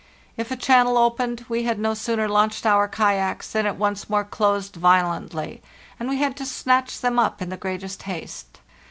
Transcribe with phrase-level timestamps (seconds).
[0.35, 4.23] If a channel opened, we had no sooner launched our kayaks than it once more
[4.23, 5.61] closed violently,
[5.99, 8.61] and we had to snatch them up in the greatest haste.